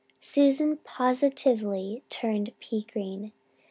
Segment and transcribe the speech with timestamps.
[0.19, 3.31] Susan positively turned pea green.